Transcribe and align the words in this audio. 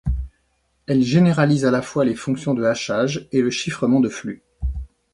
Elles 0.87 1.03
généralisent 1.03 1.63
à 1.65 1.69
la 1.69 1.83
fois 1.83 2.05
les 2.05 2.15
fonctions 2.15 2.55
de 2.55 2.63
hachage 2.63 3.27
et 3.31 3.43
le 3.43 3.51
chiffrement 3.51 3.99
de 3.99 4.09
flux. 4.09 4.41